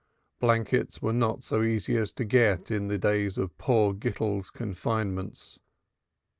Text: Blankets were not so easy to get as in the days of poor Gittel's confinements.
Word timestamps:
Blankets 0.39 0.99
were 0.99 1.13
not 1.13 1.43
so 1.43 1.61
easy 1.61 2.03
to 2.03 2.25
get 2.25 2.71
as 2.71 2.71
in 2.71 2.87
the 2.87 2.97
days 2.97 3.37
of 3.37 3.55
poor 3.59 3.93
Gittel's 3.93 4.49
confinements. 4.49 5.59